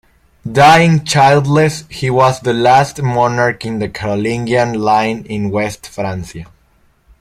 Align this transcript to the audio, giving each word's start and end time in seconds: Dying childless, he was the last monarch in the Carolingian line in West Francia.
Dying 0.51 1.05
childless, 1.05 1.83
he 1.87 2.09
was 2.09 2.39
the 2.39 2.55
last 2.55 2.99
monarch 3.03 3.63
in 3.67 3.77
the 3.77 3.87
Carolingian 3.87 4.73
line 4.81 5.23
in 5.29 5.51
West 5.51 5.85
Francia. 5.87 6.45